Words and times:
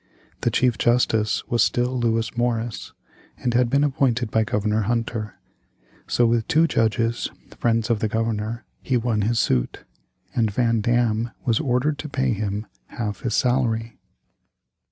The 0.39 0.49
Chief 0.49 0.79
Justice 0.79 1.45
was 1.47 1.61
still 1.61 1.95
Lewis 1.99 2.35
Morris, 2.35 2.91
who 3.37 3.51
had 3.55 3.69
been 3.69 3.83
appointed 3.83 4.31
by 4.31 4.43
Governor 4.43 4.81
Hunter. 4.89 5.35
So 6.07 6.25
with 6.25 6.47
two 6.47 6.65
judges, 6.65 7.29
friends 7.55 7.87
of 7.91 7.99
the 7.99 8.07
Governor, 8.07 8.65
he 8.81 8.97
won 8.97 9.21
his 9.21 9.37
suit, 9.37 9.83
and 10.35 10.49
Van 10.49 10.81
Dam 10.81 11.29
was 11.45 11.59
ordered 11.59 11.99
to 11.99 12.09
pay 12.09 12.33
him 12.33 12.65
half 12.87 13.19
his 13.21 13.35
salary. 13.35 13.99